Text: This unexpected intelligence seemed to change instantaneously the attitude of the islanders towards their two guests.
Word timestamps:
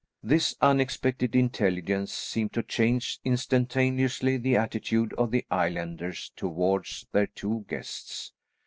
This 0.23 0.55
unexpected 0.61 1.35
intelligence 1.35 2.11
seemed 2.11 2.53
to 2.53 2.63
change 2.63 3.19
instantaneously 3.23 4.35
the 4.37 4.55
attitude 4.57 5.13
of 5.13 5.29
the 5.29 5.45
islanders 5.51 6.31
towards 6.35 7.05
their 7.11 7.27
two 7.27 7.65
guests. 7.69 8.31